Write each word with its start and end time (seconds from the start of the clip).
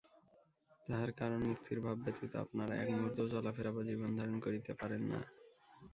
তাহার 0.87 1.11
কারণ 1.11 1.39
মুক্তির 1.43 1.79
ভাব 1.81 1.97
ব্যতীত 2.03 2.33
আপনারা 2.35 2.73
এক 2.75 2.89
মুহূর্তও 2.91 3.31
চলাফেরা 3.33 3.71
বা 3.71 3.81
জীবনধারণ 3.83 4.35
করিতে 4.39 4.71
পারেন 4.73 5.01
না। 5.11 5.19